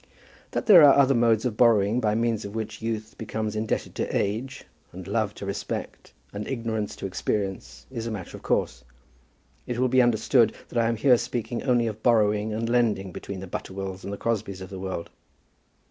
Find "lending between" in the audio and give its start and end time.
12.67-13.41